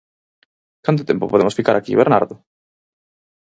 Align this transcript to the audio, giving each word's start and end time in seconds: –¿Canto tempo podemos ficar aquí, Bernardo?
–¿Canto 0.85 1.07
tempo 1.09 1.29
podemos 1.31 1.57
ficar 1.59 1.75
aquí, 1.77 1.91
Bernardo? 2.01 2.35